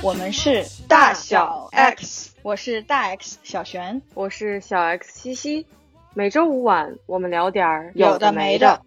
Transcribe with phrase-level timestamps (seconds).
[0.00, 5.66] 我们是大小 X，我是大 X 小璇，我是小 X 西西。
[6.14, 8.80] 每周五晚，我们聊点儿有的没的。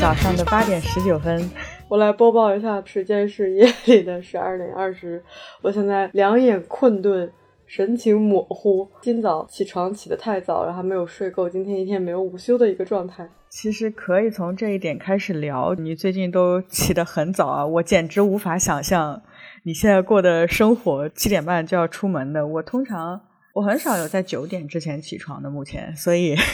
[0.00, 1.50] 早上的八点十九分，
[1.88, 5.22] 我来播报一下，时间是夜里的十二点二十。
[5.60, 7.30] 我现在两眼困顿，
[7.66, 8.88] 神情模糊。
[9.02, 13.28] 今早起床起得太早，然后没有睡够，今天一天没有午休的一个状态。
[13.48, 19.22] 其实可以从这一点开始聊，你最近都起得很早啊，我简直无法想象
[19.64, 22.46] 你现在过的生活，七点半就要出门的。
[22.46, 23.20] 我通常
[23.54, 26.36] 我很少有在九点之前起床的，目前，所以。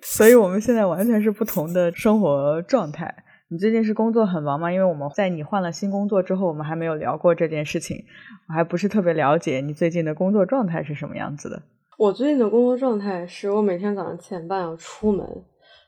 [0.00, 3.14] 所以，我们现在完全是不同的生活状态。
[3.50, 4.70] 你最近是工作很忙吗？
[4.70, 8.04] 因为我们在你换了新工作之后，我们还没有聊过这件事情，
[8.48, 11.62] 我还不是特别了解你最近的工作状态是什么样子的。
[11.96, 15.26] 我最近的工作状态是我每天早上七点半要出门，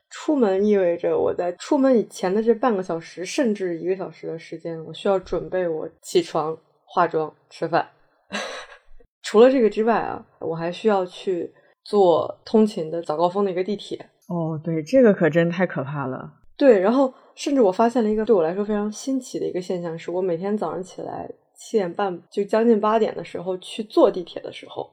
[0.08, 7.86] 出门意味着我在出门以前的这半个小时，甚至一个小时的时间，我需要准备我起床、化妆、吃饭。
[9.22, 11.52] 除了这个之外啊，我还需要去。
[11.82, 16.30] 坐通勤的早高峰的一个地铁哦，对，这个可真太可怕了。
[16.60, 24.90] 对，然后甚至我发现了一个对我来说非常新奇的一个现象，是我每天早上起来七点半就将近八点的时候去坐地铁的时候，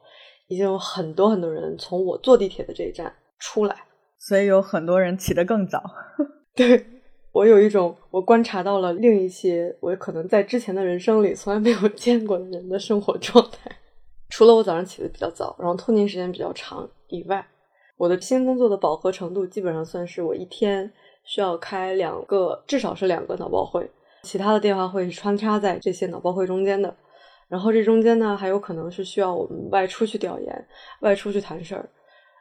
[0.48, 3.76] 已经有很多很多人从我坐地铁的这一站出来，
[4.18, 5.84] 所以有很多人起得更早。
[6.56, 6.86] 对
[7.34, 13.70] 我有一种我观察到了另一些我可能在之前的人生里从来没有见过的人的生活状态。
[14.30, 17.46] 除了我早上起得比较早，然后通勤时间比较长以外，
[17.98, 20.90] 我的新工作的饱和程度基本上算是我一天
[21.28, 23.88] 需要开两个，至少是两个脑报会，
[24.24, 26.94] 其他的电话会是穿插在这些脑报会中间的。
[27.48, 30.68] 然后这中间呢，还有可能是需要我们外出去调研、
[31.02, 31.90] 外出去谈事儿，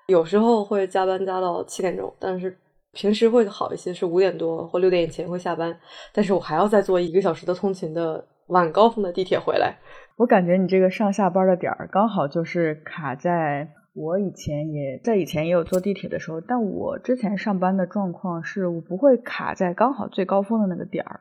[0.08, 2.56] 有时候会加班加到七点钟，但是
[2.92, 5.78] 平时会好一些，是五点多或六点以前会下班，
[6.12, 9.76] 但是我还要再坐一个小时的通勤的晚高峰的地铁回来。
[10.16, 21.20] 我感觉你这个上下班的点儿刚好就是卡在我以前也在以前也有坐地铁的时候，但我之前上班的状况是我不会卡在刚好最高峰的那个点儿。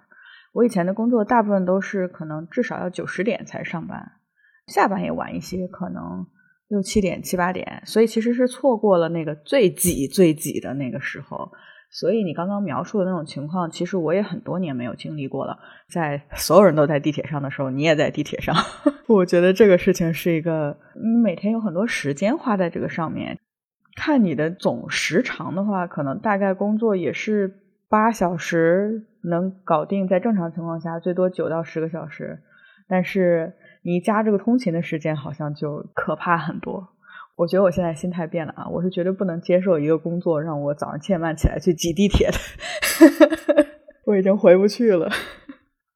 [0.51, 4.11] 我以前的工作大部分都是可能至少要九十点才上班，
[4.67, 6.27] 下班也晚一些，可能
[6.67, 11.49] 六七点七八点，所以其实是错过了那个最挤最挤的那个时候。
[11.97, 15.57] 所以你刚刚描述的那种情况，其实我也很多年没有经历过了。
[15.87, 18.53] 在所有人都在地铁上的时候，你也在地铁上。
[19.07, 23.39] 我觉得这个事情是一个，你每天有很多时间花在这个上面。
[23.95, 32.41] 看你的总时长的话，可能大概工作也是八小时能搞定，在正常情况下最多九到十个小时。
[32.89, 33.53] 但是
[33.83, 36.89] 你加这个通勤的时间，好像就可怕很多。
[37.35, 38.65] 我觉得我现在心态变了啊！
[38.69, 42.37] 我是绝对不能接受一个工作让我早上七点半起来去挤地铁的，
[44.07, 45.09] 我已经回不去了。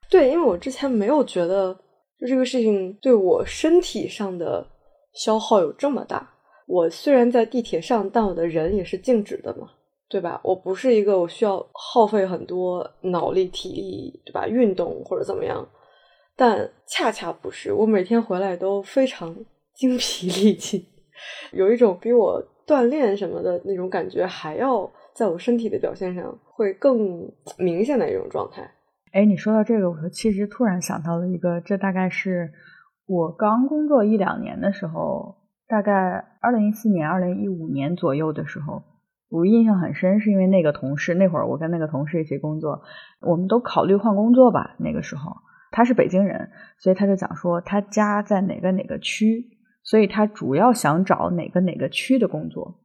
[0.09, 1.73] 对，因为我之前没有觉得
[2.19, 4.67] 就这个事情对我身体上的
[5.13, 6.29] 消耗有这么大。
[6.67, 9.69] 我虽然在地铁上，但我的人也是静止的嘛，
[10.09, 10.41] 对吧？
[10.43, 14.45] 我不是一个我需要耗费很多脑力、体力，对吧？
[14.45, 15.65] 运动或者怎么样，
[16.35, 19.33] 但恰恰不是，我每天回来都非常
[19.73, 20.85] 精疲力尽。
[21.51, 28.69] 有一种比我锻炼什么的那种感觉，还要在我身体的表现上会更明显的一种状态。
[29.11, 32.51] 哎，你说到这个，我其实突然想到了一个，这大概是
[33.07, 35.35] 我刚工作一两年的时候，
[35.67, 38.83] 大概二零一四年、二零一五年左右的时候，
[39.29, 42.83] 我印象很深，是因为那个同事，那会儿我跟那个同事一起工作，
[43.21, 44.75] 我们都考虑换工作吧。
[44.77, 45.31] 那个时候
[45.71, 49.45] 他是北京人，所以他就讲说他家在哪个哪个区。
[49.83, 52.79] 所以他主要想找哪个哪个区的工作。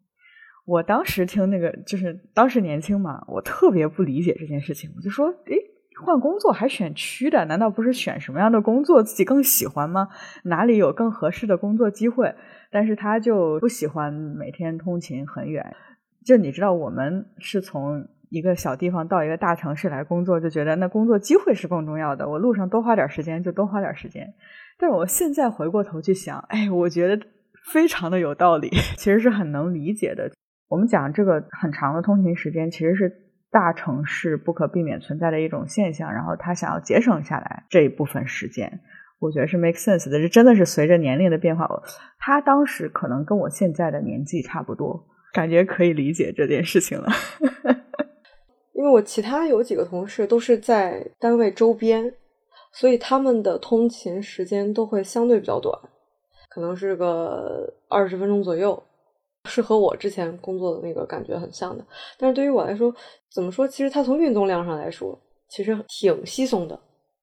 [0.67, 4.91] 我当时听那个，就是当时年轻嘛，我特别不理解这件事情。
[4.97, 5.57] 我就说，诶，
[6.03, 7.45] 换工作还选区的？
[7.45, 10.09] 难道不是选什么样的工作自己更喜欢吗？
[10.45, 12.35] 哪里有更合适的工作机会？
[12.71, 15.77] 但是他就不喜欢每天通勤很远。
[16.25, 22.27] 就你知道，我们是从一个小地方到一个大城市来工作，就觉得那工作机会是更重要的。
[22.27, 24.33] 我路上多花点时间就多花点时间。
[24.79, 27.27] 但是我现在回过头去想，哎，我觉得
[27.73, 28.69] 非常的有道理，
[28.99, 30.31] 其实是很能理解的。
[30.69, 33.13] 我们讲这个很长的通勤时间，其实是
[33.51, 36.13] 大城市不可避免存在的一种现象。
[36.13, 38.81] 然后他想要节省下来这一部分时间，
[39.21, 40.21] 我觉得是 make sense 的。
[40.21, 41.69] 这真的是随着年龄的变化，
[42.19, 47.09] 他当时可能跟我现在的年纪差不多，感觉可以理解这件事情了。
[48.75, 52.13] 因为我其他有几个同事都是在单位周边。
[52.75, 55.79] 所以他们的通勤时间都会相对比较短，
[56.51, 58.83] 可能是个二十分钟左右。
[59.47, 61.85] 是和我之前工作的那个感觉很像的。
[62.17, 62.91] 但是对于我来说，
[63.31, 63.69] 怎么说？
[63.69, 66.81] 其实它从运动量上来说，其实挺稀松的，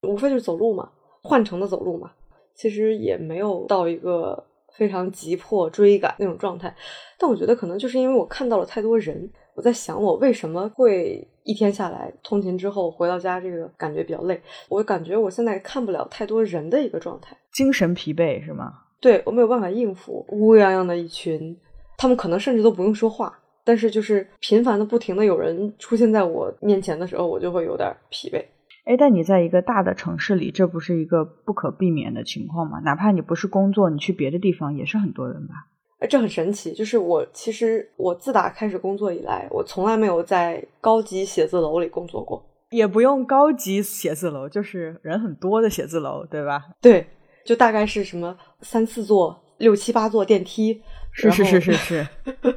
[0.08, 0.88] 无非就是走路嘛，
[1.24, 2.12] 换乘的走路嘛。
[2.54, 4.46] 其实也没有到一个
[4.76, 6.76] 非常急迫追赶那种状态。
[7.18, 14.42] 但我觉得可能就是因为我看到了太多人，我在想我为什么会一天下来通勤之后回到家，这个感觉比较累。
[14.70, 18.74] 我感觉我现在看不了太多人的一个状态，精神疲惫是吗？
[19.00, 21.58] 对我没有办法应付乌泱泱的一群，
[21.98, 28.44] 他们可能甚至都不用说话，但是就是频繁的、不停的有人出现在我面前的时候，我就会有点疲惫。
[28.86, 32.80] 哎，但你在一个大的城市里，这不是一个不可避免的情况吗？
[32.80, 35.68] 哪怕你不是工作，你去别的地方也是很多人吧？
[36.02, 36.74] 哎，这很神奇。
[36.74, 46.62] 就是我其实我自打开始工作以来，我从来没有在高级写字楼里工作过，也不用高级写字楼，就是人很多的写字楼，对吧？
[46.82, 47.06] 对，
[47.46, 50.82] 就大概是什么三四座、六七八座电梯，
[51.12, 52.08] 是是是是是，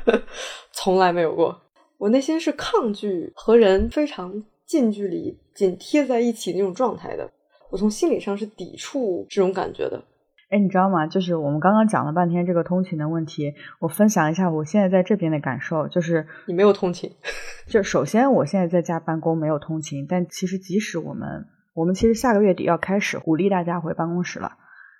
[0.72, 1.60] 从来没有过。
[1.98, 5.38] 我内心是抗拒和人非常近距离。
[5.54, 7.30] 紧贴在一起那种状态的，
[7.70, 10.02] 我从心理上是抵触这种感觉的。
[10.50, 11.06] 哎，你知道吗？
[11.06, 15.88] 就是我们刚刚讲了半天这个通勤的问题，我分享一下我现在在这边的感受。
[15.88, 17.10] 就是你没有通勤，
[17.66, 24.52] 就首先我现在在家办公没有通勤，但其实即使我们我们其实下个月底要开始鼓励大家回办公室了，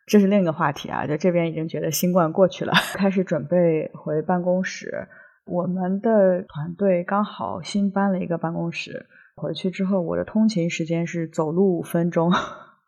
[0.07, 1.07] 这是另一个话题啊。
[1.07, 5.09] 就这边已经觉得新冠过去了， 开始准备回办公室。
[5.47, 9.07] 我们的团队刚好新搬了一个办公室。
[9.37, 12.33] 回去之后，我的通勤时间是走路五分钟，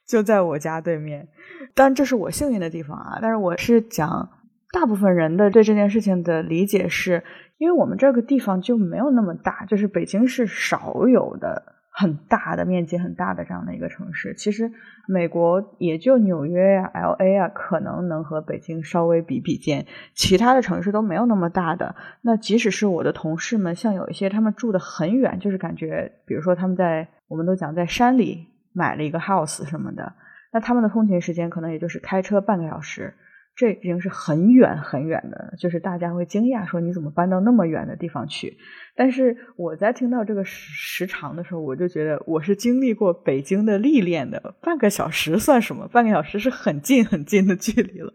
[0.07, 1.29] 就在我家对面。
[1.75, 3.19] 但这是我幸运的地方啊！
[3.21, 4.31] 但是我是讲，
[4.73, 7.25] 大部分人的对这件事情的理解是，
[7.59, 11.75] 因为我们这个地方就没有那么大，就是北京是少有的。
[11.99, 14.71] 很大的面积很大的这样的一个城市，其实
[15.09, 21.97] 美国也就纽约呀、L A 啊，可能能和北京稍微比比肩，其他的城市都没有那么大的。
[22.21, 30.13] 那即使是我的同事们，像有一些他们住的很远，就是感觉，比如说他们在我们都讲在山里买了一个 house 什么的，
[30.53, 33.15] 那他们的通勤时间可能也就是开车半个小时。
[33.59, 38.59] 这已经是很远很远的，就是大家会惊讶说你怎么搬到那么远的地方去？
[38.95, 45.89] 但是我在听到这个时时长的时候，我就觉得我是经历过北京的历练的，半个小时算什么？
[45.89, 48.13] 半个小时是很近很近的距离了，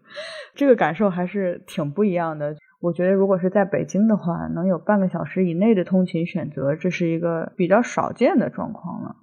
[0.53, 2.55] 这个感受还是挺不一样的。
[2.79, 9.15] 我觉得如果是在北京的话，能有半个小时以内的通勤选择，这是一个比较少见的状况了。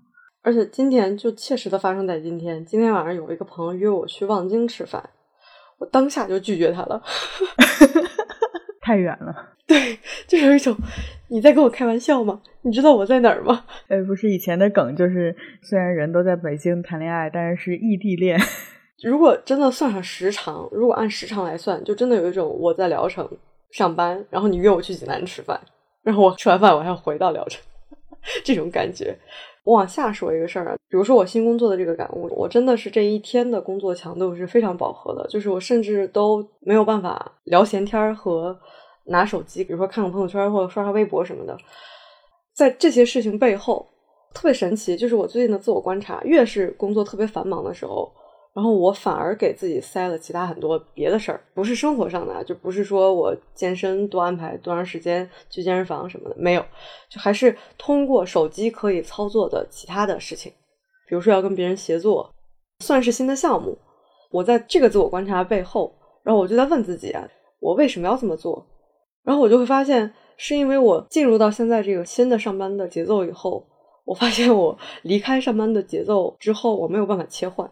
[0.48, 5.10] 而且今天就切实的发生在今天，今天晚上有一个朋友约我去望京吃饭。
[5.76, 7.02] 我当下就拒绝他了，
[8.80, 9.50] 太远了。
[9.66, 10.74] 对，就有一种
[11.28, 12.40] 你在跟我开玩笑吗？
[12.62, 13.62] 你知道我在哪儿吗？
[13.88, 18.40] 哎， 不是以前的梗，就是虽然人都在北京谈恋爱，但是是异地恋。
[19.04, 23.28] 如果真的算上时长，如果按时长来算，就真的有一种我在聊城
[23.70, 25.60] 上班，然后你约我去济南吃饭，
[26.02, 27.62] 然后我吃完饭我还要回到聊城，
[28.42, 29.14] 这种感觉。
[29.68, 38.58] 我往下说一个事儿啊，比如说我新工作的这个感悟，我真的是这一天的工作强度是非常饱和的，就是我甚至都没有办法聊闲天儿和
[39.04, 41.54] 拿手机，比如说看看朋友圈或者刷刷微博什么的。
[42.54, 43.86] 在这些事情背后，
[44.32, 48.10] 特别神奇，就是我最近的自我观察，越是工作特别繁忙的时候。
[48.58, 56.64] 然后我反而给自己塞了其他很多别的事儿，不是生活上的，就不是说我健身多安排多长时间去健身房什么的，没有，
[57.08, 60.50] 就还是通过手机可以操作的其他的事情，
[61.08, 62.34] 比如说要跟别人协作，
[62.80, 63.78] 算是新的项目。
[64.32, 67.24] 我在这个自我观察背后，然后我就在问自己啊，
[67.60, 68.66] 我为什么要这么做？
[69.22, 73.64] 然后我就会发现，是因为我进入到现在这个新的上班的节奏以后，
[74.04, 77.70] 我发现我离开上班的节奏之后，我没有办法切换。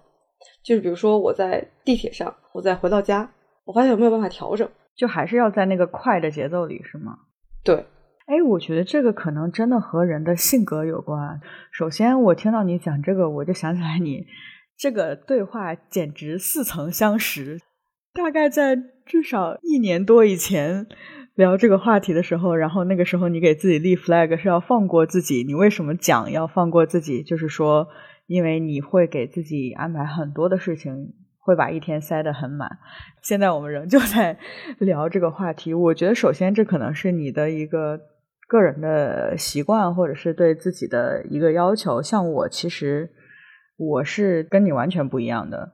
[0.67, 3.31] 就是比如说我在地铁上，我再回到家，
[3.65, 7.17] 我发现我没有办法调整，就还是要在那个快的节奏里，是吗？
[7.63, 7.87] 对，
[8.27, 11.41] 哎，我觉得这个可能真的和人的性格有关。
[11.71, 14.27] 首先，我听到你讲这个，我就想起来你
[14.77, 17.61] 这个对话简直似曾相识。
[18.13, 20.89] 大概在至少一年多以前
[21.37, 27.23] 聊这个话题的时候，然后那个时候你给自己立 flag 是要放过自己，你为什么讲要放过自己？
[27.23, 27.87] 就是说。
[28.27, 32.79] 因为你会给自己安排很多的事情，会把一天塞得很满。
[33.23, 34.39] 现在我们仍旧在
[34.81, 35.73] 聊这个话题。
[35.73, 38.01] 我觉得，首先这可能是你的一个
[38.49, 42.03] 个人的习惯，或者是对自己的一个要求。
[42.03, 43.11] 像我，其实
[43.77, 45.73] 我是跟你完全不一样的。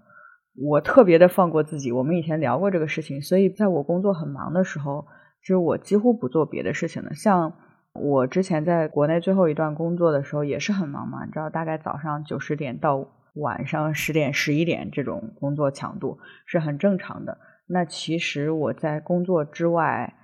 [0.55, 1.91] 我特别的放过自己。
[1.91, 5.07] 我们以前聊过这个事情，所以在我工作很忙的时候，
[5.41, 7.15] 其实我几乎不做别的事情的。
[7.15, 7.55] 像。
[7.95, 17.39] 我之前在国内最后一段工作的时候也是很忙嘛，你知道，大概早上九十点到晚上十点、十一点这种工作强度是很正常的。
[17.67, 20.15] 那其实我在工作之外，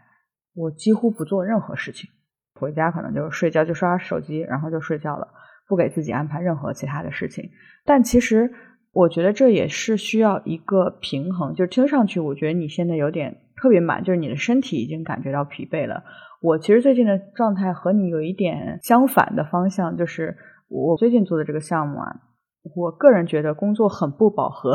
[0.54, 2.10] 我几乎不做任何事情，
[2.54, 5.28] 回家可能就睡觉，就刷手机，然后就睡觉了，
[5.68, 7.50] 不给自己安排任何其他的事情。
[7.84, 8.52] 但其实
[8.92, 16.02] 我觉得这也是需要一个平衡，就听上去我觉得你现在有点特别满，就是你的身体已经感觉到疲惫了。
[16.40, 20.36] 我其实最近的状态和你有一点相反的方向，就是
[20.68, 22.16] 我最近做的这个项目啊，
[22.76, 24.74] 我个人觉得工作很不饱和。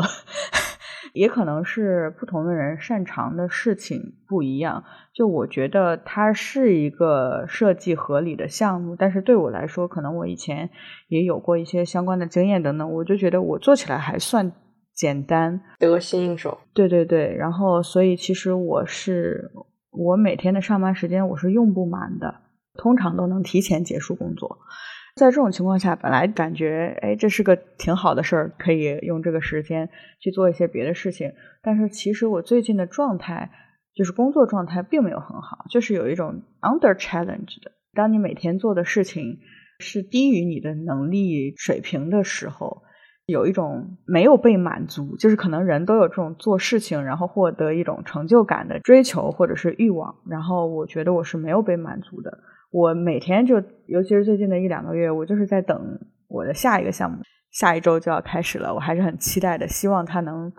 [1.14, 4.82] 也可能是不同的人擅长的事情不一样。
[5.14, 10.68] 就我觉得它是一个设计合理的项目，但是对我来说，可能我以前
[11.08, 14.52] 也有过一些相关的经验等等，我就觉得我做起来还算
[14.92, 16.58] 简单，得心应手。
[16.74, 19.52] 对对对，然后所以其实我是
[19.92, 22.34] 我每天的上班时间我是用不满的，
[22.76, 24.58] 通常都能提前结束工作。
[25.14, 31.32] 在这种情况下，本来感觉哎，这是个挺好的事儿，可以用这个时间去做一些别的事情。
[31.62, 33.50] 但是其实我最近的状态，
[33.94, 37.70] 就是工作状态并没有很好，就是有一种 under challenge 的。
[37.92, 39.38] 当你每天做的事情
[39.78, 42.82] 是低于你的能力水平的时候，
[43.26, 50.16] 有一种没有被满足，就是可能人都有这种做事情然后获得一种成就感的追求或者是欲望。
[50.28, 52.36] 然后我觉得我是没有被满足的。
[52.74, 55.80] 我每天就，尤其是最近的一两个月，我就是在等
[56.26, 57.18] 我的下一个项目，
[57.52, 60.52] 下一周就要开始了，我还是很期待的，希望它能，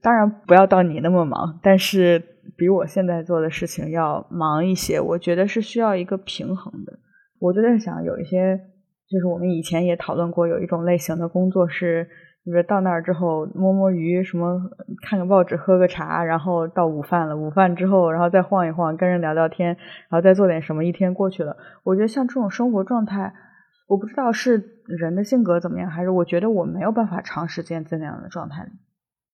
[0.00, 2.22] 当然不要到你那么忙，但是
[2.56, 5.00] 比我现在做的事情要忙一些。
[5.00, 6.96] 我觉得是需要一个平衡的。
[7.40, 8.56] 我就在想，有一些
[9.10, 12.08] 就是我们以前也讨论过，有一种类型的工作是。
[12.48, 14.58] 就是到那儿之后摸摸鱼，什么
[15.02, 17.36] 看个报纸，喝个茶，然后到午饭了。
[17.36, 19.76] 午饭之后，然后再晃一晃，跟人聊聊天，
[20.08, 20.82] 然后再做点什么。
[20.82, 23.34] 一天过去了，我觉得像这种生活状态，
[23.86, 28.70] 我不知道是人的性格怎么样，还是我觉得我没有办法长时间在那样的状态里，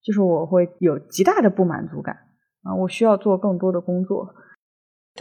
[0.02, 2.16] 就是我会有极大的不满足感
[2.64, 4.34] 啊，我需要做更多的工作。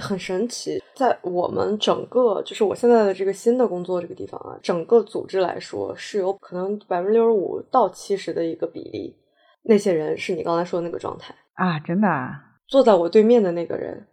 [0.02, 9.16] 很神奇，在我们整个就是我现在的这个新的工作这个地方啊，整个组织来说是有可能百分之六十五到七十的一个比例，
[9.64, 12.32] 那些人是你刚才说的那个状态啊，真的啊，
[12.68, 14.08] 坐在我对面的那个人，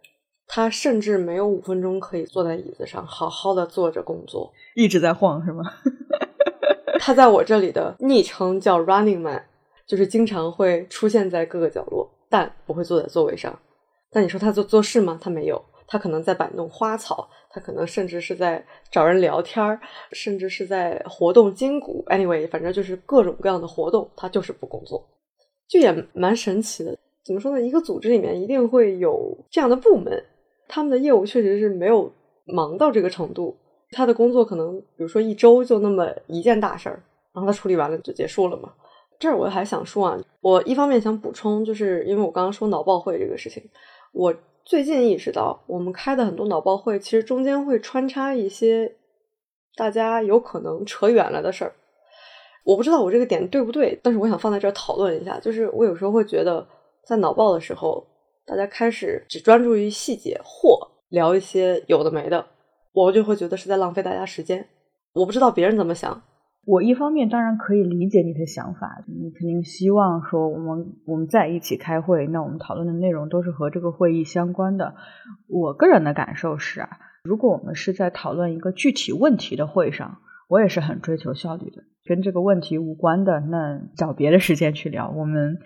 [0.45, 5.63] 他甚至没有五分钟可以坐在椅子上好好的坐着工作，一直在晃是吗？
[6.99, 9.43] 他在我这里的昵称叫 Running Man，
[9.87, 13.57] 就是经常会出现在各个角落，但不会坐在座位上。
[14.11, 15.17] 但你说他做做事吗？
[15.19, 15.59] 他没有。
[15.91, 19.77] 他可能在摆弄花草，他可能甚至是在找人聊天儿，
[20.13, 22.01] 甚至是在活动筋骨。
[22.07, 25.05] Anyway，反正就是各种各样的活动，他就是不工作，
[25.67, 26.97] 就也蛮神奇的。
[27.25, 27.61] 怎么说呢？
[27.61, 30.23] 一个组织里面一定会有这样的部门，
[30.69, 32.09] 他们的业务确实是没有
[32.45, 33.57] 忙到这个程度。
[33.89, 38.71] 他的工作可能，比如说一周就那么一件大事儿，然后他处理完了就结束了嘛。
[39.19, 43.61] 这儿我还想说啊，我一方面想补充，就是因为我刚刚说脑报会这个事情，
[44.13, 44.33] 我。
[44.71, 48.95] 最近意识到，我们开的很多脑报会，其实中间会穿插一些
[49.75, 51.73] 大家有可能扯远了的事儿。
[52.63, 55.37] 我不知道我这个点对不对，但是我想放在这儿讨论一下。
[55.41, 56.65] 就是我有时候会觉得，
[57.05, 58.07] 在脑报的时候，
[58.45, 62.45] 大家开始只专注于细节或聊一些有的没的，
[62.93, 64.65] 我就会觉得是在浪费大家时间。
[65.11, 66.23] 我不知道别人怎么想。
[66.63, 74.93] 我一方面当然可以理解你的想法，你肯定希望说我们我们在一起开会，那我们讨论的内容都是和这个会议相关的。
[75.47, 76.89] 我个人的感受是啊，
[77.23, 81.83] 如果我们是在讨论一个具体问题的会上，我也是很追求效率的。
[82.05, 85.09] 跟这个问题无关的，那找别的时间去聊。
[85.09, 85.57] 我们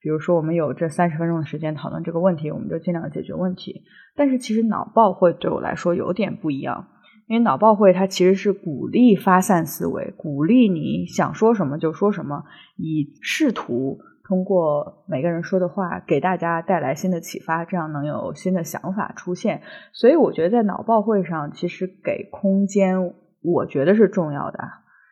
[0.00, 3.84] 比如说我们有这三十分钟的时间讨论这个问题，我们就尽量解决问题。
[4.16, 6.88] 但是其实脑爆会对我来说有点不一样。
[7.32, 12.44] 因为脑报会它其实是鼓励发散思维，鼓励你想说什么就说什么，
[12.76, 19.62] 以试图通过每个人说的话给大家带来新的启发，这样能有新的想法出现。
[19.94, 24.58] 所以我觉得在脑报会上，其实给空间，我觉得是重要的。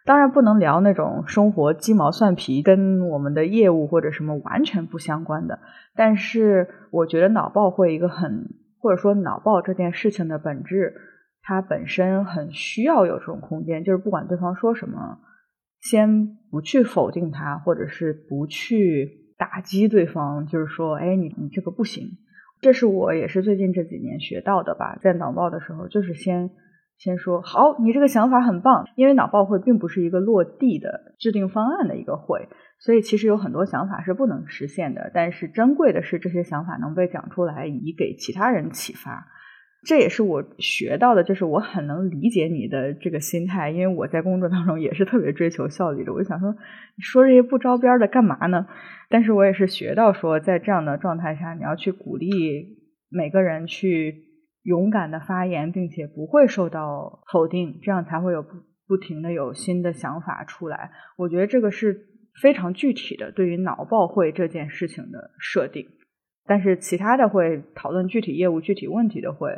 [0.05, 5.59] 当然不能聊那种生活鸡毛蒜皮，跟我们的业务或者什么完全不相关的。
[5.97, 8.47] 但是我觉得脑报会一个很，
[8.79, 10.93] 或者说脑报这件事情的本质。
[11.51, 15.19] 他本身很需要有这种空间，就是不管对方说什么，
[15.81, 22.07] 先不去否定他，或者是不去打击对方，就是说，哎，你你这个不行。
[22.61, 26.51] 这是我也是最近这几年学到的吧，在脑报的时候，就是先
[26.99, 35.11] 先说好，你这个想法很棒，因为脑爆会并不是一个落地的制定方案的一个会，所以其实有很多想法是不能实现的。
[35.13, 39.27] 但是珍贵的是这些想法能被讲出来，以给其他人启发。
[39.87, 46.13] 这也是我学到的，就是我很能理解你的这个心态，因为我在工作当中也是特别追求效率的。
[46.13, 48.67] 我就想说，你说这些不着边的干嘛呢？
[49.09, 52.29] 但是我也是学到说，在这样的状态下，你要去鼓励
[53.09, 54.23] 每个人去
[54.65, 58.51] 勇敢的发言，并且不会受到否定，这样才会有不
[58.87, 60.91] 不停的有新的想法出来。
[61.17, 62.07] 我觉得这个是
[62.43, 65.87] 非常具体的对于脑爆会这件事情的设定。
[66.47, 69.51] 但是其他的会讨论具体业务、具体问题的会，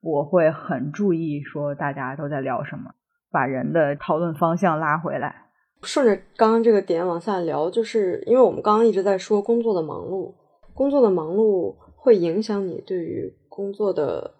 [0.00, 2.90] 我会很注意说大家都在聊什么，
[3.30, 5.46] 把人的讨论方向拉回来。
[5.82, 10.34] 顺着刚刚这个点往下聊，就是因为我们刚刚一直在说工作的忙碌，
[10.74, 14.34] 工作的忙碌会影响你对于工作的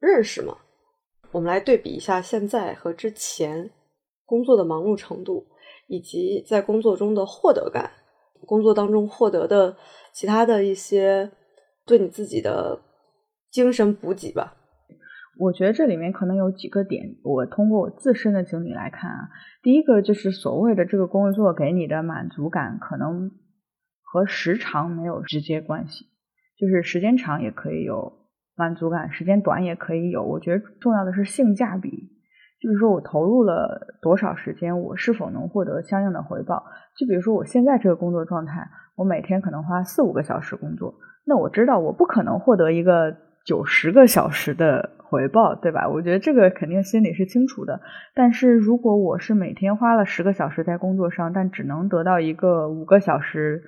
[0.00, 0.56] 认识吗？
[1.30, 3.70] 我们来对比一下现在和之前
[4.26, 5.46] 工作的忙碌程度，
[5.86, 7.90] 以及在工作中的获得感，
[8.44, 9.74] 工作当中获得的
[10.12, 11.30] 其他的一些
[11.86, 12.80] 对你自己的
[13.50, 14.56] 精神补给吧。
[15.38, 19.28] 我觉得这里面可能有几个点，我通过我自身的经历来看啊，
[19.62, 23.30] 第一个就是所谓的这个工作给你的满足感，可能
[24.02, 26.04] 和时长没有直接关系，
[26.58, 28.12] 就是时间长也可以有
[28.54, 30.22] 满足感，时间短也可以有。
[30.22, 31.90] 我觉得重要的是性价比，
[32.60, 36.62] 就是说我投入了多少时间，我是否能获得相应的回报。
[36.94, 40.94] 就比如说我现在这个工作状态，我每天可能花四五个小时工作，
[41.24, 44.90] 那我知道我不可能获得一个九十个小时的。
[45.12, 45.90] 回报对吧？
[45.90, 47.82] 我觉得这个肯定心里是清楚的。
[48.14, 53.62] 但是如果我是每天花了十个小时在工作上，但只能得到一个五个小时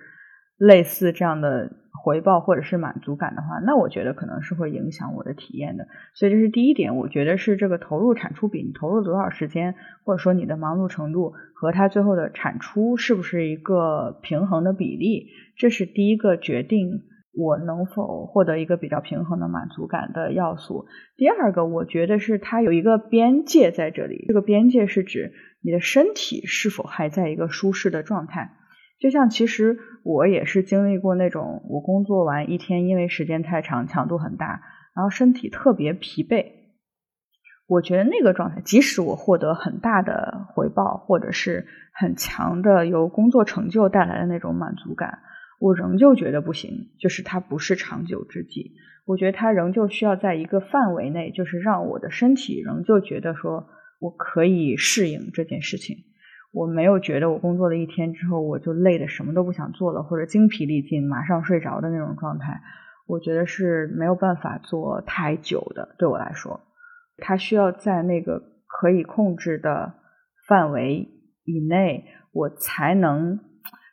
[0.57, 1.71] 类似这样的
[2.03, 5.87] 回报或者是满足感的话，那我觉得可能是会影响我的体验的。
[6.15, 15.27] 所以这是第一点，我觉得是这个投入产出比，你投入多少时间，或者说你的忙碌程度和它最后的产出是不是一个平衡的比例，
[15.59, 17.03] 这是第一个决定。
[17.37, 20.87] 我能否获得一个比较平衡的满足感的要素？
[21.17, 24.25] 第二个，我觉得是它有一个边界在这里。
[24.29, 28.53] 这个边界是指你的身体是否还在一个舒适的状态。
[29.01, 34.63] 就像其实我也是经历过那种，我工作完一天，因为时间太长，强度很大，
[34.95, 36.47] 然后身体特别疲惫。
[37.67, 45.19] 我觉得那个状态，即使我获得很大的回报，或者是很强的由工作成就带来的那种满足感。
[45.61, 48.73] 我仍旧觉得不行，就是它不是长久之计。
[49.07, 53.67] 我觉得它仍旧需要在一个范围内，就是让我的身体仍旧觉得说
[54.01, 55.97] 我可以适应这件事情。
[56.53, 62.61] 我没有觉得我工作了一天之后我就累的什么都不想做了，或者精疲力尽马上睡着的那种状态。
[63.07, 65.95] 我觉得是没有办法做太久的。
[65.99, 66.61] 对我来说，
[67.19, 69.95] 它需要在那个可以控制的
[70.49, 71.09] 范围
[71.45, 73.41] 以内，我才能。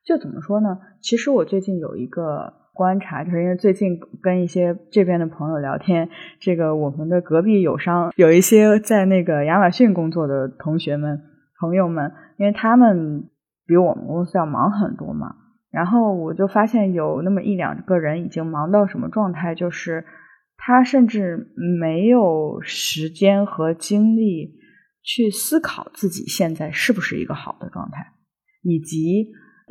[0.04, 0.80] 就怎么说呢？
[1.02, 6.10] 其实我最近有一个观察，就是因为最近跟一些这边的朋友聊天，
[6.40, 11.20] 这个我们的隔壁友商有一些在那个亚马逊工作的同学们、
[11.60, 13.30] 朋友们，因为他们
[13.66, 15.36] 比我们公司要忙很多嘛。
[15.70, 20.06] 然后我就发现有那么一两个人已经忙到什么状态，就是
[20.58, 24.54] 他甚至没有时间和精力
[25.04, 28.14] 去思考自己现在是不是一个好的状态，
[28.64, 29.28] 以及。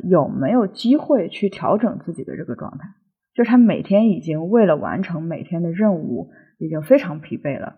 [0.09, 2.89] 有没有机会去调整自己的这个状态？
[3.33, 7.75] 就是他每天已经为了完成每天的任务，已经非常疲惫了，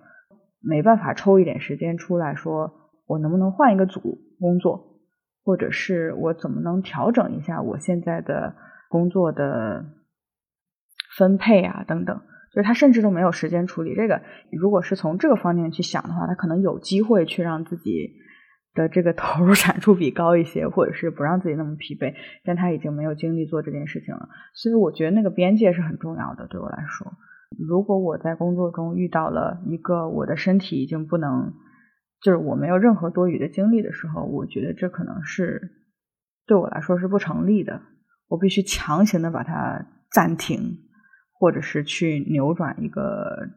[0.59, 2.71] 没办法抽一点时间出来说，
[3.05, 4.99] 我能不能换一个组工作，
[5.43, 8.55] 或者是我怎么能调整一下我现在的
[8.89, 9.85] 工作的
[11.17, 12.21] 分配啊等等。
[12.53, 14.21] 就是他甚至都没有时间处理这个。
[14.51, 18.11] 如果是从这个方面去想的话，他可能有机会去让自己。
[18.73, 24.29] 的这个投入产出比高一些，或者是不让自己那么疲惫，但他已经没有精力做这件事情了。
[24.53, 27.11] 所以我觉得那个边界是很重要的，对我来说。
[27.57, 31.53] 如果我在工作中遇到了一个我的身体已经不能，
[32.21, 35.61] 就是我没有任何多余的精力的时候，我觉得这可能是
[36.47, 37.81] 对我来说是不成立的。
[38.27, 40.79] 我必须强行的把它暂停，
[41.39, 43.49] 或者是去扭转一个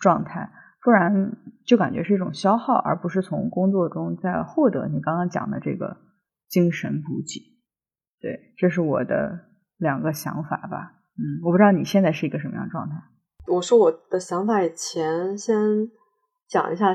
[0.00, 0.50] 状态。
[0.84, 1.32] 不然
[1.64, 5.96] 就感觉是一种消耗，而不是从工作中在获得你刚刚讲的这个
[6.48, 7.40] 精神补给。
[8.20, 9.40] 对，这是我的
[9.78, 10.92] 两个想法吧。
[11.16, 12.96] 嗯，我不知道你现在是一个什么样状态。
[13.46, 15.56] 我说我的想法以前先
[16.48, 16.92] 讲一下，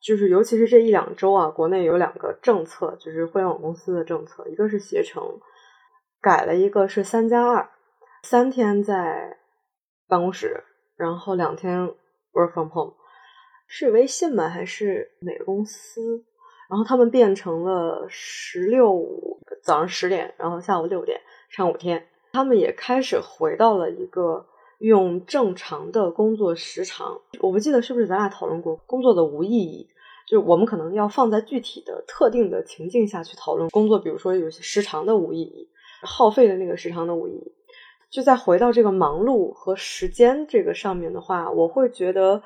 [0.00, 5.22] 就是尤其是这一两周啊，国内有两个政策，就是互联网公司的政策，一个是携程
[6.22, 7.68] 改了一个是三加二，
[8.22, 9.36] 三天在
[10.08, 10.64] 办公室，
[10.96, 11.86] 然后两天
[12.32, 12.94] work from home。
[13.66, 14.48] 是微信吗？
[14.48, 16.24] 还是哪个公司？
[16.68, 22.06] 然后他们变成了十六五早上十点，然后下午六点上五天。
[22.32, 24.46] 他们也开始回到了一个
[24.78, 27.20] 用正常的工作时长。
[27.40, 29.88] 我不记得是不是咱俩讨论过工作的无意义，
[30.28, 35.68] 就是我们可能要放在具体的特定的情境下去讨论工作，比如说有些时长的无意义，
[36.02, 37.52] 耗费的那个时长的无意义。
[38.10, 42.42] 就再回到这个忙碌和时间这个上面的话，我会觉得。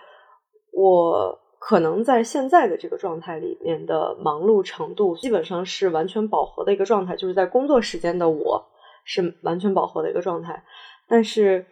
[0.81, 8.67] 我可能在现在的这个状态里面的忙碌程度，基本上是完全饱和的一个状态，就是在工作时间的我
[9.05, 10.65] 是完全饱和的一个状态。
[11.07, 11.67] 但是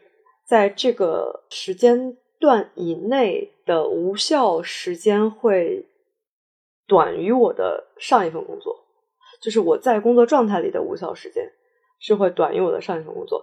[0.44, 5.86] 在这个时间段以内的无效时间会
[6.86, 8.76] 短于我的上一份工作，
[9.40, 11.50] 就是我在工作状态里的无效时间
[11.98, 13.42] 是会短于我的上一份工作。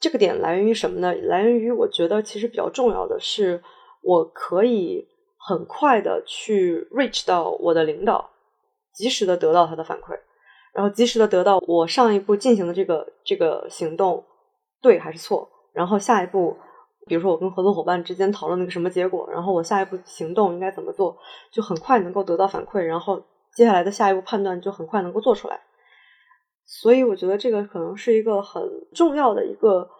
[0.00, 1.14] 这个点来源于什么呢？
[1.14, 3.62] 来源于我觉得其实比较重要的是，
[4.02, 5.06] 我可以
[5.38, 8.30] 很快的去 reach 到我的领导，
[8.94, 10.18] 及时的得到他的反馈，
[10.72, 14.24] 然后及时的得到我上一步进行的这个这个行动
[14.82, 16.56] 对还是错，然后下一步，
[17.06, 21.16] 比如说我跟合作伙伴之间讨论了个什么结果，然后我下一步行动应该怎么做，
[21.52, 23.22] 就很快能够得到反馈，然后
[23.54, 25.60] 接下来的下一步判断就很快能够做出来。
[26.64, 28.62] 所以我觉得这个可能是一个很
[28.94, 29.90] 重要的一个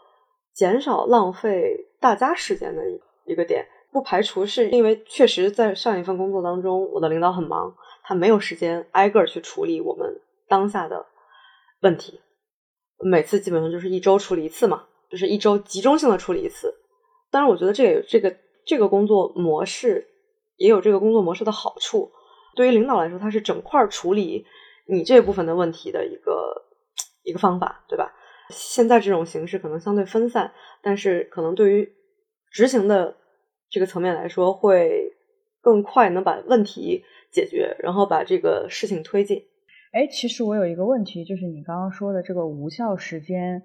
[0.55, 3.01] 减少浪费大家时间的一
[3.33, 11.07] 一个点，不排除是因为确实在上一份工作当中，我的领导很忙，他没有时间挨个去处理我们当下的
[11.83, 12.21] 问题，
[13.03, 16.75] 每次基本上就是一周处理一次嘛，就是一周集中性的处理一次。
[17.31, 20.07] 当然，我觉得这也这个这个工作模式
[20.57, 22.11] 也有这个工作模式的好处，
[22.57, 24.47] 对于领导来说，他是整块处理。
[24.87, 26.67] 你这部分的问题的一个
[27.23, 28.13] 一个方法，对吧？
[28.49, 31.93] 现在这种形式可能相对分散，但是可能对于
[32.51, 33.17] 执行的
[33.71, 35.13] 这个层面来说，会
[35.61, 39.45] 更快能把问题解决，然后把这个事情推进。
[39.93, 43.57] 哎，其实我有一个问题，就是你刚刚说的这个无效时间，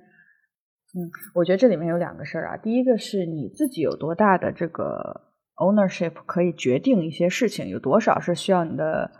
[0.93, 2.57] 嗯，我觉得这里面有两个事儿啊。
[2.57, 5.21] 第一个是你自己有多大的这个
[5.55, 9.11] ownership 可以决定一些事情，有多少是需要你的。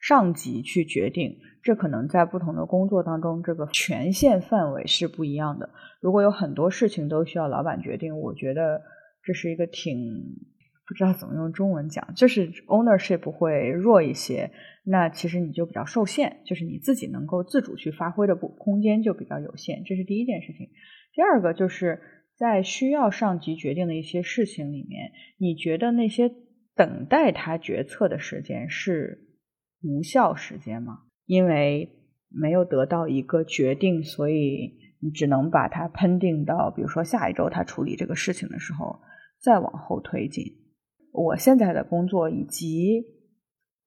[0.00, 5.70] 上级去决定，这可能在不同的工作当中，这个权限范围是不一样的。
[5.98, 8.82] 如果有很多事情都需要老板决定，我觉得
[9.24, 9.96] 这是一个挺
[10.86, 14.50] 不知道怎么用中文讲，就是 ownership 会弱一些。
[14.84, 19.82] 那其实你就比较受限，就是你自己能够自主去发挥的不空间就比较有限。
[19.84, 20.68] 这是第一件事情。
[21.14, 22.00] 第二个就是
[22.36, 26.30] 在需要上级决定的一些事情里面，你觉得那些
[26.74, 29.22] 等待他决策的时间是？
[29.86, 31.00] 无效时间吗？
[31.26, 31.90] 因为
[32.30, 38.98] 没有得到一个决定，所以你只能把它喷定到，比如说下一周他处理这个事情的时候
[39.44, 40.44] 再往后推进。
[41.12, 43.04] 我现在的工作以及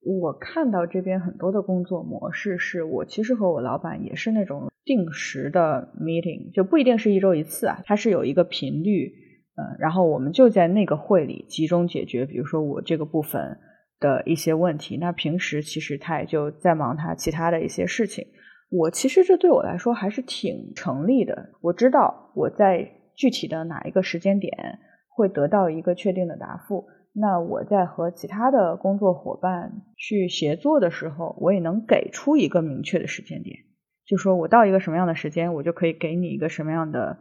[0.00, 9.12] 我看到这边很多的工作模式，是我其实和我老板也是那种定时的 meeting，就不一定是一周一次啊，它是有一个频率，
[9.56, 13.58] 嗯，然后我们就在那个会里集中解决，比如说我这个部分。
[14.00, 18.24] 的一些问题，那平时其实他也就在忙他其他的一些事情。
[18.70, 21.50] 我其实这对我来说还是挺成立的。
[21.60, 24.52] 我知道我在具体的哪一个时间点
[25.18, 26.86] 会得到一个确定的答复。
[27.12, 33.56] 那我在和其他的工作伙伴去协作的时候，我也能给出一个明确的时间点，
[34.06, 37.18] 就说我到一个什么样的时间，我就可以给你一个什么样的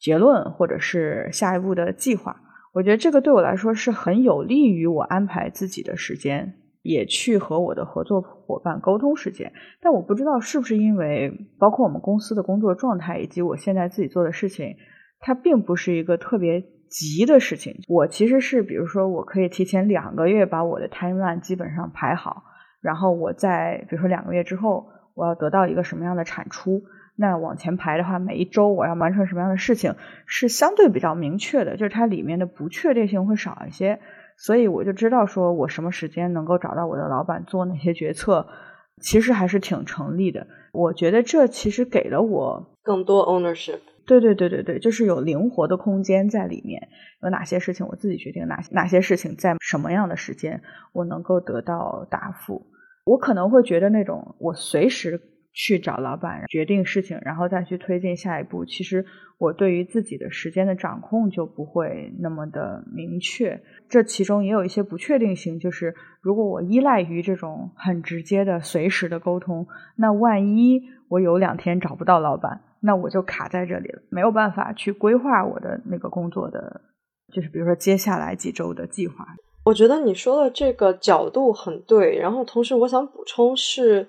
[0.00, 2.40] 结论，或者是下一步的计划。
[2.72, 9.52] 我觉得这个对我来说是很有利于我安排自己的时间，也去和我的合作伙伴沟通时间。
[9.82, 14.76] 但我不知道是不是因为包括我们公司的工作状态以及我现在自己做的事情，
[15.20, 17.80] 它并不是一个特别急的事情。
[17.88, 22.44] 我其实是，比如说，我可以提前两个月把我的 timeline 基本上排好，
[22.80, 26.82] 然后我在比如说两个月之后，我要得到一个什么样的产出。
[27.18, 29.94] 那往前排的话，每一周我要完成什么样的事情
[30.26, 33.98] 是相对比较明确的，就是它里面的不确定性会少一些，
[34.36, 38.46] 所以我就知道说我什么时间能够找到我的老板做哪些决策，
[39.00, 40.46] 其实还是挺成立的。
[40.72, 43.80] 我觉得这其实给了我更多 ownership。
[44.06, 46.88] 对对对对对，就是有灵活的空间在里面，
[47.22, 52.66] 有哪些事情我自己决定，哪哪些事情在什么样的时间我能够得到答复。
[53.04, 55.20] 我可能会觉得那种我随时。
[55.56, 58.62] 去找老板决定事情，然后再去推进下一步。
[58.66, 59.02] 其实
[59.38, 65.58] 我对于自己的时间的掌控就不会那么的明确，这其中也有一些不确定性。
[65.58, 69.66] 就是如果我依赖于这种很直接的、随时的沟通，
[69.96, 76.82] 那万一我有两天找不到老板，那我就卡在这里了，没有办法去规划我的那个工作的，
[77.32, 79.26] 就是比如说接下来几周的计划。
[79.64, 84.06] 我觉得你说的这个角度很对，然后同时我想补充是。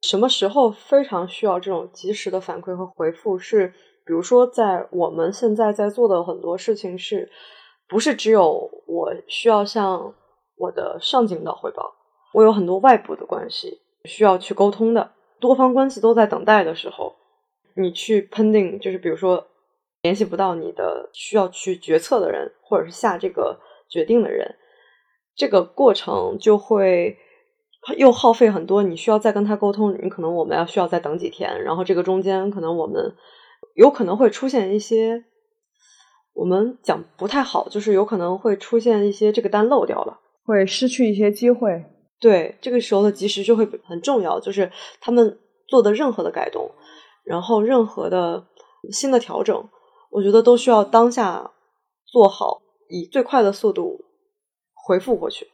[0.00, 3.38] 什么时候非常需要这种及时的反馈和回复？
[3.38, 3.68] 是
[4.06, 7.30] 比如说，在我们现在在做的很多事情，是
[7.86, 10.14] 不是只有我需要向
[10.56, 11.94] 我的上级领导汇报？
[12.32, 17.14] 我有很多外部的关系需要去沟通的，多方关系都在等待的时候，
[17.76, 19.46] 你去喷定，就是比如说
[20.02, 24.56] 联系不到你的需要去决策的人，或者是下这个决定的人，
[25.36, 27.16] 这个过程就会
[27.96, 33.14] 又耗费很多，你需要再跟他沟通，你可能我们要需要再等几天，然后这个中间可能我们
[33.74, 35.24] 有可能会出现一些
[36.34, 41.84] 我们讲不太好，就是有可能会出现一些这个单漏掉了，会失去一些机会。
[42.20, 46.70] 对，这个时候的及时就会很重要，就是他们做的任何的改动，
[47.24, 48.46] 然后任何的
[48.92, 49.68] 新的调整，
[50.10, 51.50] 我觉得都需要当下
[52.04, 54.04] 做好，以最快的速度
[54.74, 55.48] 回复过去。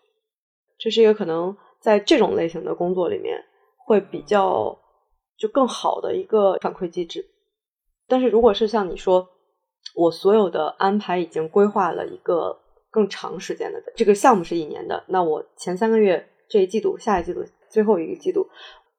[0.78, 3.40] 这是一个可能在这种类型的工作里面
[3.86, 4.76] 会比较
[5.38, 7.24] 就更好的一个反馈机制。
[8.08, 9.28] 但是如果是像你说，
[9.94, 12.58] 我所有的安排已经规划了一个
[12.90, 16.28] 更长时间的这个项目是一年的，那我前三个月。
[16.48, 18.48] 这一季度、下一季度、最后一个季度，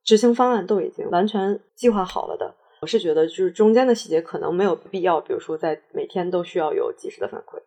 [0.03, 2.53] 执行方案都已经完全计划好了的。
[2.81, 7.61] 我是觉得，就是中间的细节可能没有必要，比如说在每天都需要有及时的反馈。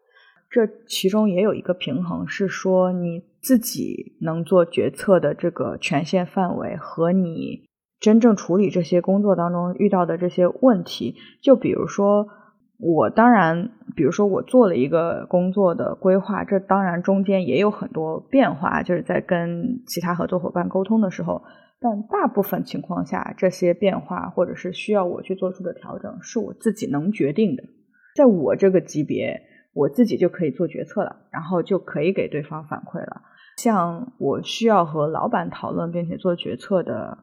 [0.51, 7.63] 这其中也有一个平衡，是说你自己能做决策的这个权限范围和你
[8.01, 12.27] 真正处理这些工作当中遇到的这些问题，就比如说。
[12.83, 21.43] 我当然，比如说我做了一个工作的规划，这当然中间也有很多变化，就是在跟其他合作伙伴沟通的时候。
[21.79, 27.63] 但大部分情况下，这些变化或者是需要我去做出的调整，是我自己能决定的。
[28.17, 33.23] 在我这个级别，我自己就可以做决策了，然后就可以给对方反馈了。
[33.57, 37.19] 像我需要和老板讨论并且做决策的，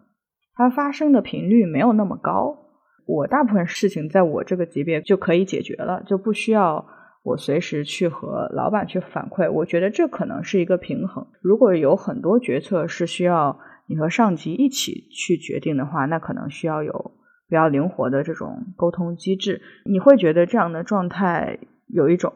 [0.53, 2.57] 它发生的频率没有那么高。
[3.05, 6.86] 我大部分事情在我这个级别就可以解决了，就不需要
[7.23, 9.49] 我随时去和老板去反馈。
[9.51, 11.25] 我觉得这可能是一个平衡。
[11.41, 13.57] 如果有很多决策是需要
[13.88, 17.12] 你和上级一起去决定的话，那可能需要有
[17.47, 19.62] 比较灵活的这种沟通机制。
[19.86, 21.57] 你会觉得这样的状态
[21.88, 22.34] 有一种，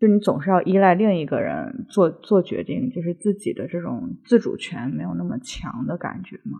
[0.00, 6.58] 就你总是要依赖另一个人做做决定，就是自己的这种自主权没有那么强的感觉吗？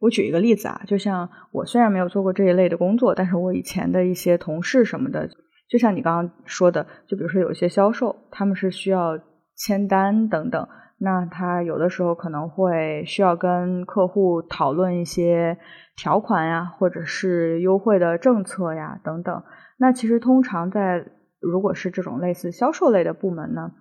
[0.00, 5.26] 我举一个例子啊，就像我虽然没有做过这一类的工作，但是我以前的一些同事什么的，
[5.70, 9.18] 就像你刚刚说的，就比如说有一些销售，他们是需要
[9.56, 10.68] 签单等等，
[10.98, 15.56] 那他有的时候可能会需要跟客户讨论一些
[15.96, 19.42] 条款呀，或者是优惠的政策呀等等。
[19.78, 21.06] 那其实通常在
[21.40, 23.72] 如果是这种类似销售类的部门呢，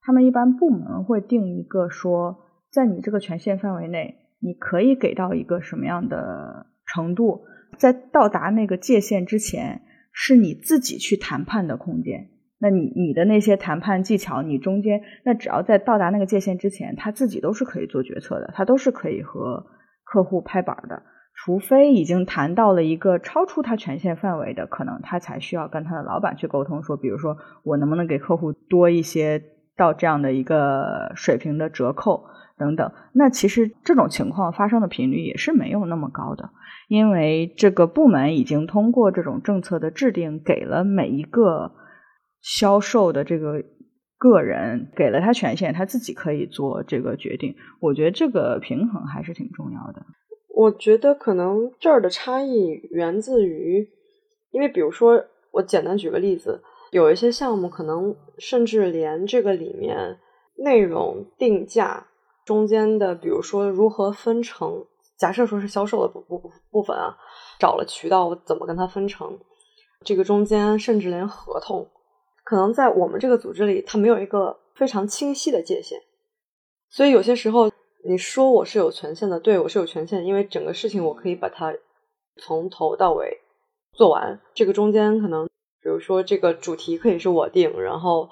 [0.00, 2.38] 他们一般部门会定一个说，
[2.70, 4.20] 在你这个权限范围内。
[4.40, 7.46] 你可以给到一个什么样的程度，
[7.78, 9.80] 在到达那个界限之前，
[10.12, 12.28] 是你自己去谈判的空间。
[12.58, 19.64] 那你你的那些谈判技巧，你中间那只要在到达那个界限之前，他自己都是可以做决策的，他都是可以和
[20.04, 21.02] 客户拍板的。
[21.34, 29.42] 除非已经谈到了一个超出他权限范围的，可能他才需要跟他的老板去沟通，说，比如说我能不能给客户多一些
[29.76, 32.24] 到这样的一个水平的折扣。
[32.56, 36.50] 等等，那其实这种情况发生的频率也是没有那么高的，
[36.86, 41.72] 因为这个部门已经通过这种政策的制定，给了每一个
[42.40, 43.64] 销售的这个
[44.18, 47.56] 个人给了他权限，他自己可以做这个决定。
[47.80, 50.06] 我觉得这个平衡还是挺重要的。
[50.56, 53.88] 我觉得可能这儿的差异源自于，
[54.52, 56.62] 因为比如说，我简单举个例子，
[56.92, 60.18] 有一些项目可能甚至连这个里面
[60.56, 62.06] 内容定价。
[62.44, 64.84] 中间的，比如说如何分成，
[65.18, 67.16] 假设说是销售的部部部分啊，
[67.58, 69.38] 找了渠道，我怎么跟他分成？
[70.04, 71.88] 这个中间甚至连合同，
[72.44, 75.98] 可能在我们这个组织里，它没有一个非常清晰的界限。
[76.90, 77.72] 所以有些时候，
[78.06, 81.74] 你说我是有权限的，对我是有权限，因为整个事情我可以把它
[82.36, 83.40] 从头到尾
[83.92, 84.38] 做完。
[84.54, 85.46] 这个中间可能，
[85.80, 88.28] 比如说这个主题可以是我定，然后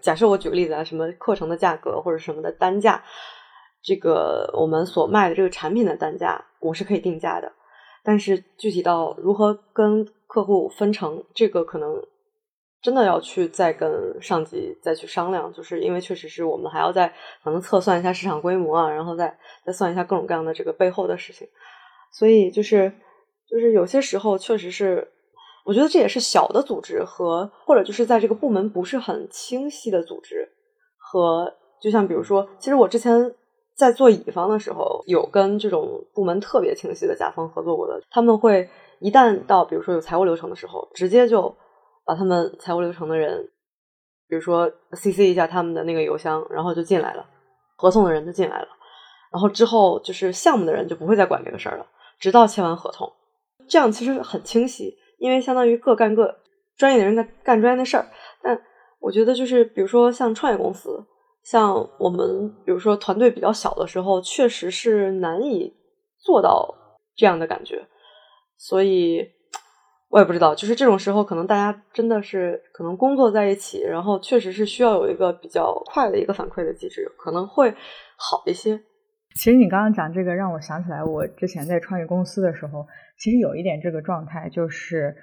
[0.00, 3.02] 假设我举个例子啊，什么课程的价格或者什么的单价。
[3.82, 7.52] 这个我们所卖的这个产品的单价，我是可以定价的，
[8.02, 12.02] 但是具体到如何跟客户分成，这个可能
[12.84, 17.08] 真的要去再跟上级再去商量，就是因为确实是我们还要再
[17.42, 21.48] 可能测算一下市场规模啊，然后再再算一下各种各样的这个背后的事情，
[22.12, 22.92] 所以就是
[23.50, 25.08] 就是有些时候确实是，
[25.64, 30.48] 我觉得这也是小的组织和或者就是在这个部门不是很清晰的组织
[30.98, 33.34] 和就像比如说，其实我之前。
[33.76, 38.70] 在做乙方的时候，有跟这种部门特别清晰的甲方合作过的，他们会
[39.00, 41.52] 一旦到比如说有财务流程的时候，直接就
[42.04, 43.48] 把他们财务流程的人，
[44.28, 47.26] 比如说 CC 一下他们的那个邮箱，然后就进来了，
[47.76, 48.68] 合同的人就进来了，
[49.32, 51.86] 然后之后就是项目的人就不会再管这个事儿了，
[52.18, 53.12] 直到签完合同，
[53.68, 56.36] 这样其实很清晰，因为相当于各干各
[56.76, 58.06] 专业的人在干专业的事儿。
[58.42, 58.60] 但
[59.00, 61.06] 我觉得就是比如说像创业公司。
[61.44, 65.76] 像我们比如说团队比较小的时候，确实是难以
[66.16, 66.74] 做到
[67.14, 67.86] 这样的感觉，
[68.56, 69.22] 所以
[70.14, 77.68] 我也不知道，就是这种时候，可能大家真的是可能工作在一起，然后确实是需要有一个比较快的一个反馈的机制，可能会
[78.16, 78.80] 好一些。
[79.34, 82.86] 其实你刚刚讲这个，让我想起来，我之前在创业公司的时候，
[83.18, 85.16] 其实有一点这个状态，就是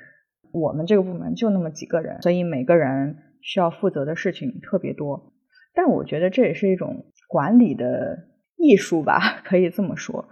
[0.51, 5.31] 我们这个部门就那么几个人，所以每个人需要负责的事情特别多。
[5.73, 8.17] 但我觉得这也是一种管理的
[8.57, 10.27] 艺术吧，可以这么说。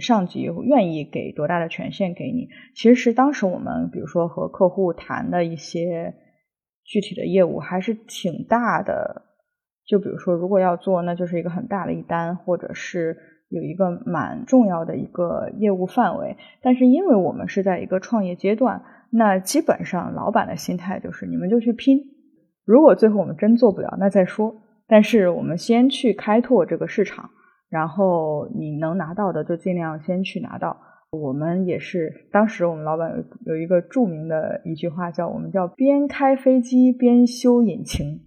[0.00, 6.14] 上级愿意给多大的权限给你，其实是当时我们比如说和客户谈的一些
[6.84, 9.26] 具体的业务还是挺大的。
[9.86, 13.16] 就比如说，如果要做，那就是一个很大的一单，或者是
[13.48, 16.36] 有一个蛮重要的一个业务范围。
[16.62, 21.98] 但是因为我们是在一个创业阶段，那基本上老板的心态就是你们就去拼，
[22.64, 24.54] 如果最后我们真做不了，那再说。
[24.86, 27.30] 但是我们先去开拓这个市场，
[27.70, 30.76] 然后你能拿到的就尽量先去拿到。
[31.12, 38.20] 我们也是，当时我们老板有有一个著名的一句话，叫我们叫边开飞机边修引擎。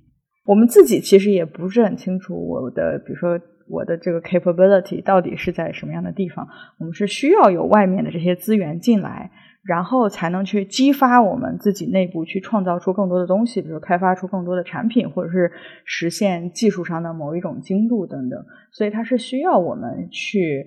[0.46, 6.46] 我们自己其实也不是很清楚我的，比如说我的这个 capability 到底是在什么样的地方。
[6.78, 9.32] 我们是需要有外面的这些资源进来。
[9.66, 15.50] 然后才能去激发我们自己内部去创造出更多的东西，比如开发出更多的产品，或者是
[15.86, 18.46] 实现技术上的某一种精度等等。
[18.74, 20.66] 所以它是需要我们去，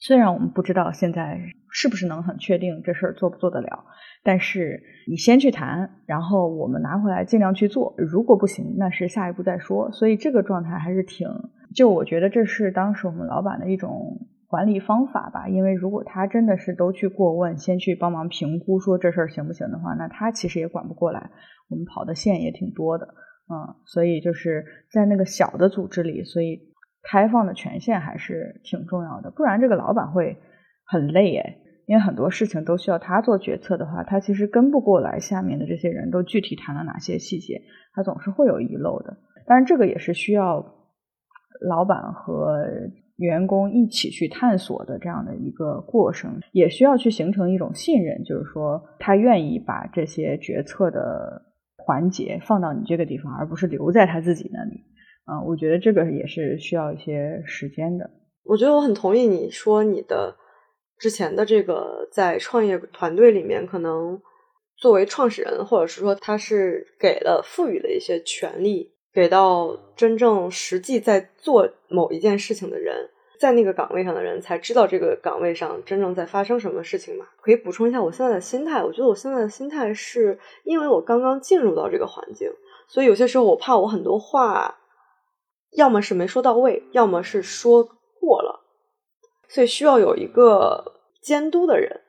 [0.00, 3.84] 虽然我们不知道现在是不是能很确定这事儿做不做得了，
[4.24, 7.94] 但是你先去谈，然后我们拿回来尽量去做。
[7.96, 9.92] 如果不行，那是下一步再说。
[9.92, 11.28] 所以这个状态还是挺，
[11.72, 14.26] 就我觉得这是当时我们老板的一种。
[14.52, 21.30] 管理方法吧，因为如果他真的是都去过问，先去帮忙评估说这事儿行不行的话，那他其实也管不过来。
[21.70, 23.06] 我们跑的线也挺多的，
[23.48, 24.62] 嗯，所以就是
[24.92, 26.60] 在那个小的组织里，所以
[27.02, 30.36] 开放的权限还是挺重要的，不然这个老板会
[30.84, 37.62] 很累哎，因为很多事情都需要他做决策的话，他其实跟不过来下面的这些人都具体谈了哪些细节，
[37.94, 39.16] 他总是会有遗漏的。
[39.46, 40.62] 当然，这个也是需要
[41.66, 42.66] 老板和。
[43.22, 51.40] 员工一起去探索的这样的一个过程，也需要去形成一种信任，就是说他愿意把这些决策的
[51.78, 54.84] 环节放到你这个地方，而不是留在他自己那里。
[55.24, 58.10] 啊，我觉得这个也是需要一些时间的。
[58.44, 60.36] 我觉得我很同意你说你的
[60.98, 64.20] 之前的这个在创业团队里面，可能
[64.76, 68.91] 作为创始人，或者是说他是给了赋予了一些权利。
[69.12, 77.26] 给到真正实际在做某一件事情的人，在那个岗位上的人才知道这个岗位上真正在发生什么事情嘛？
[77.40, 78.82] 可以补充一下我现在的心态。
[78.82, 82.50] 我觉得我现在的心态是因为我刚刚进入到这个环境，
[82.88, 84.78] 所以有些时候我怕我很多话，
[85.72, 87.84] 要么是没说到位，要么是说
[88.18, 88.64] 过了，
[89.48, 92.00] 所以需要有一个监督的人。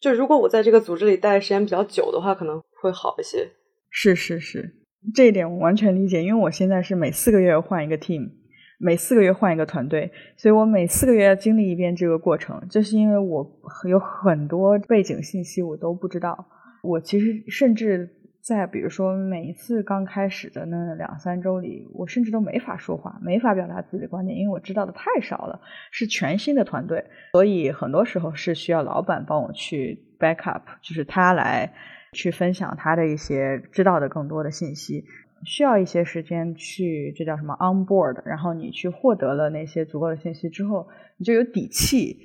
[0.00, 3.50] 就如果我在这个组织里待的时间比较久的话，可能会好一些。
[3.90, 4.79] 是是是。
[5.14, 8.30] 这一点我完全理解，因为我现在是每四个月换一个 team，
[8.78, 12.60] 每四个月换一个团队，所以我每四个月要经历一遍这个过程。
[12.68, 13.50] 就是因为我
[13.88, 16.46] 有很多背景信息我都不知道，
[16.82, 18.10] 我其实甚至
[18.42, 25.60] 在比如说每一次刚开始的那两三周里，我甚至都没法说话，没法表达自己的观点，因为我知道的太少了，
[25.90, 31.72] 是全新的团队，所以很多时候是需要老板帮我去 back up，就是他来。
[32.12, 35.04] 去分享他的一些知道的更多的信息，
[35.44, 38.20] 需要一些时间去，这叫什么 on board。
[38.26, 40.86] 然后你去获得了那些足够的信息之后，
[41.18, 42.16] 你就有底气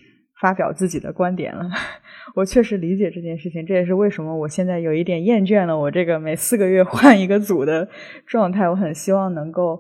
[0.42, 1.70] 发表自己的观点了。
[2.36, 7.88] 我确实理解这件事情，这也是为什么我现在有一点厌倦了我这个每四个月换一个组的
[8.26, 8.68] 状态。
[8.68, 9.80] 我很希望能够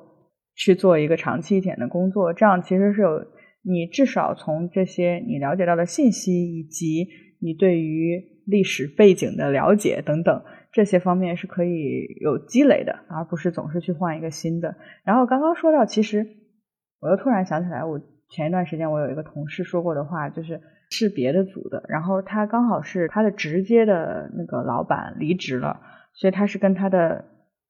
[0.55, 3.25] 去做一个长期一点的工作，这样其实是有
[3.63, 7.07] 你至少从这些你了解到的信息以及
[7.41, 8.34] 你对于。
[8.45, 14.75] 历史背景的了解等等这些方面是可以有积累的，而不是总是去换一个新的。
[15.03, 16.25] 然后刚刚说到，其实
[16.99, 25.81] 我又突然想起来，我前一段时间我有一个同事说过的话，就是是别的组的，然后他刚好是他的直接的那个老板离职了，
[26.13, 27.25] 所以他是跟他的。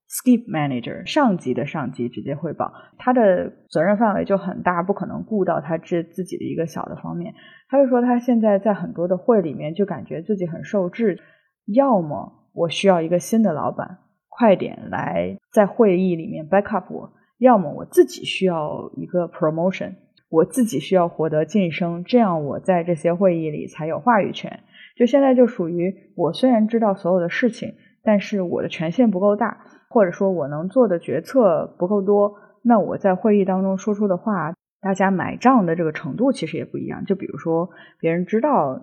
[0.07, 7.33] Skip manager 上级的上级直接汇报，他的责任范围就很大，不可能顾到他这自己的一个小的方面。
[7.67, 11.19] 他就说他现在在很多的会里面就感觉自己很受制，
[11.65, 13.97] 要么我需要一个新的老板
[14.29, 19.95] 快点来在会议里面 back up 我，要么我自己需要一个 promotion，
[20.29, 24.59] 我自己需要获得晋升，这样我在这些会议里才有话语权。
[24.95, 29.65] 就现在就属于我虽然知道所有的事情，但是我的权限不够大。
[29.95, 37.05] 或者说我能做的决策不够多，那我在会议当中说出的话，大家买账的这个程度其实也不一样。
[37.05, 37.69] 就比如说，
[38.01, 38.77] 别人知道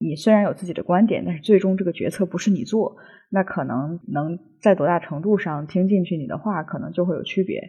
[0.00, 2.96] 你虽然有自己的观点，但是最终这个决策不是你做，
[3.30, 7.62] 那可能能在多大程度上听进去你的话，可能就会有区别。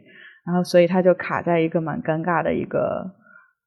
[0.44, 3.12] 然后，所以他就卡在一个蛮尴尬的一个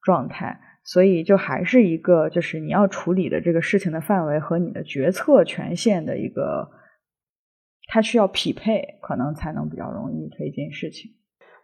[0.03, 0.59] 状态。
[0.83, 6.69] 所以，就还是一个，就是你要处理的这个事情的范围和你的决策权限的一个，
[7.89, 11.11] 它需要匹配，可能才能比较容易推进事情。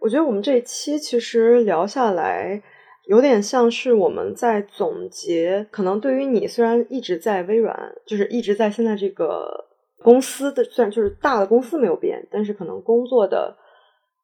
[0.01, 2.63] 我觉得我们这一期其实聊下来，
[3.07, 5.67] 有点像是我们在总结。
[5.71, 9.67] 可能对于你，虽然一直在微软，就是一直在现在这个
[10.03, 13.57] 公司的，虽然就是大的公司没有变，但是可能工作的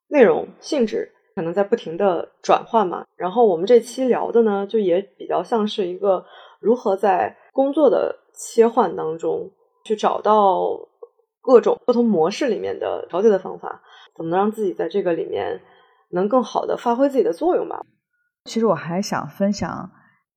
[0.09, 1.11] 内容性质。
[1.37, 6.25] 可能在不停的转换嘛，然后我们这期聊的呢，就也比较像是一个
[6.61, 9.51] 如何在工作的切换当中
[9.85, 10.79] 去找到
[11.45, 13.83] 各种不同模式里面的调节的方法，
[14.17, 15.61] 怎么能让自己在这个里面
[16.11, 17.85] 能更好的发挥自己的作用吧。
[18.45, 19.91] 其实我还想分享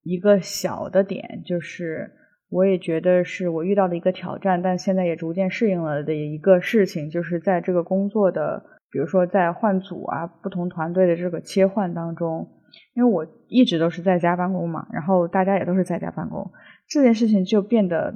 [0.04, 2.12] 一个小的点，就是
[2.50, 8.64] 我也觉得是我遇到的一个挑战，但现在也逐渐适应了的一个事情，就是在这个工作的。
[8.90, 12.48] 比如说，在换组啊，不同团队的这个切换当中，
[12.96, 16.50] 因为我一直都是在家办公嘛，然后大家也都是在家办公，
[16.88, 18.16] 这件事情就变得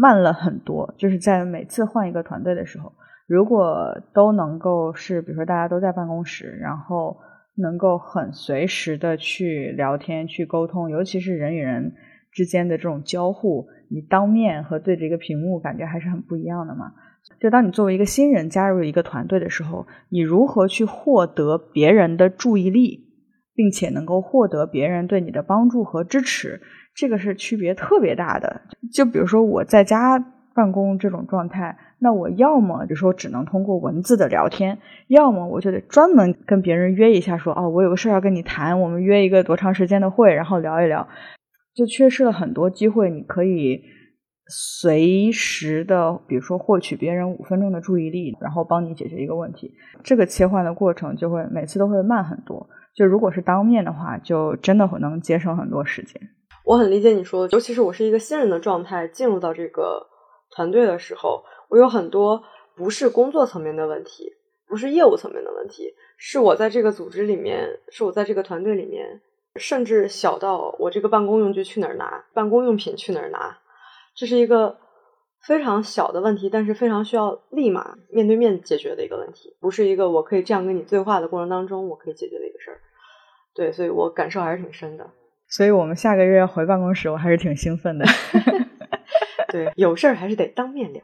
[0.00, 0.94] 慢了很多。
[0.96, 2.92] 就是在每次换一个团队的时候，
[3.26, 7.18] 如果都能够是，比如说大家都在办公室，然后
[7.56, 11.92] 能够很随时的去聊天、去沟通，尤其是人与人
[12.32, 16.92] 之间的这种交互，你当面和对着一个屏幕，感觉还是很不一样的嘛。
[17.38, 23.06] 就当你作为一个新人加入一个团队的时候，你如何去获得别人的注意力，
[23.54, 26.62] 并且能够获得别人对你的帮助和支持，
[26.94, 28.60] 这个是区别特别大的。
[28.92, 30.18] 就比如说我在家
[30.54, 34.78] 办公这种状态，那我要么就说只能通过文字的聊天，
[35.08, 41.08] 要么我就得专门跟别人约一下，说哦，我有个事儿要跟你谈，我们约一个多长时间的会，然后聊一聊，
[41.74, 43.82] 就缺失了很多机会，你可以。
[44.52, 49.72] 随时的，比如说获取别人五分钟的注意力，然后帮你解决一个问题，
[50.02, 52.68] 这个切换的过程就会每次都会慢很多。
[52.92, 56.20] 就如果是当面的话，就真的会能节省很多时间。
[56.70, 60.06] 我很理解你说的，尤其是我是一个新人的状态，进入到这个
[60.52, 62.44] 团队的时候，我有很多
[62.76, 64.32] 不是工作层面的问题，
[64.68, 69.20] 不是业务层面的问题，是我在这个组织里面，是我在这个团队里面，
[69.56, 73.58] 甚至小到我这个办公用具去哪儿拿，办公用品去哪儿拿。
[74.14, 74.78] 这是一个
[75.42, 82.78] 非常小的问题，但是非常需要立马面对面解决的一个问题，不是一个我可以这样跟你对话的过程当中我可以解决的一个事儿。
[83.56, 85.10] 对，所以我感受还是挺深的。
[85.50, 88.06] 所以我们下个月要回办公室，我还是挺兴奋的。
[89.50, 91.02] 对，有事儿还是得当面聊。